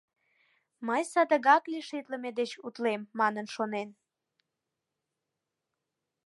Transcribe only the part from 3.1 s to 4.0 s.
манын шонен.